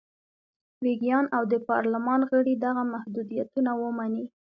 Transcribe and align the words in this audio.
ویګیان 0.83 1.25
او 1.35 1.43
د 1.51 1.53
پارلمان 1.69 2.21
غړي 2.31 2.53
دغه 2.65 2.83
محدودیتونه 2.93 3.71
ومني. 3.81 4.25